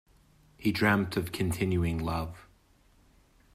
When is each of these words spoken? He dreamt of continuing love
He 0.57 0.71
dreamt 0.71 1.15
of 1.15 1.31
continuing 1.31 1.99
love 1.99 2.47